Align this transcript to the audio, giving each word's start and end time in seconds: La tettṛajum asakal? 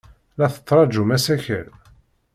La 0.39 0.47
tettṛajum 0.53 1.09
asakal? 1.17 1.67